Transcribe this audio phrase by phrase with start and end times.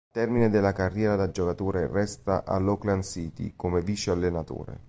[0.13, 4.79] Al termine della carriera da giocatore resta nell'Auckland City come vice allenatore.